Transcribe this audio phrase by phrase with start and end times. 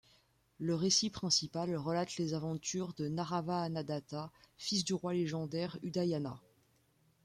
[0.57, 6.41] Le récit principal relate les aventures de Naravahanadatta, fils du roi légendaire Udayana.